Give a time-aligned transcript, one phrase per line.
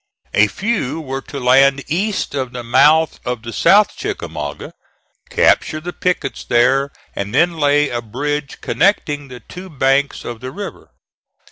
[0.33, 4.73] A few were to land east of the mouth of the South Chickamauga,
[5.29, 10.49] capture the pickets there, and then lay a bridge connecting the two banks of the
[10.49, 10.89] river.